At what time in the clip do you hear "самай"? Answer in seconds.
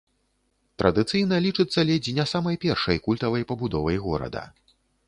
2.35-2.61